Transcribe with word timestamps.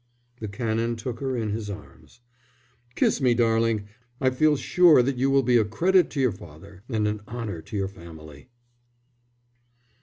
The 0.39 0.47
Canon 0.47 0.95
took 0.95 1.19
her 1.19 1.37
in 1.37 1.51
his 1.51 1.69
arms. 1.69 2.21
"Kiss 2.95 3.21
me, 3.21 3.35
my 3.35 3.37
darling. 3.37 3.83
I 4.19 4.31
feel 4.31 4.55
sure 4.55 5.03
that 5.03 5.17
you 5.17 5.29
will 5.29 5.43
be 5.43 5.57
a 5.57 5.63
credit 5.63 6.09
to 6.09 6.19
your 6.19 6.31
father 6.31 6.81
and 6.89 7.07
an 7.07 7.21
honour 7.27 7.61
to 7.61 7.77
your 7.77 7.87
family." 7.87 8.49